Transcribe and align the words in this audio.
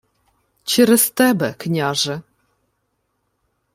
—Через 0.63 1.09
тебе, 1.11 1.53
княже. 1.57 2.21